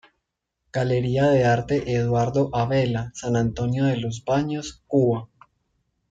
Galería 0.73 1.27
de 1.29 1.45
Arte 1.45 1.91
Eduardo 1.95 2.49
Abela, 2.55 3.11
San 3.13 3.35
Antonio 3.35 3.83
de 3.85 3.97
los 3.97 4.25
Baños, 4.25 4.81
Cuba. 4.87 5.27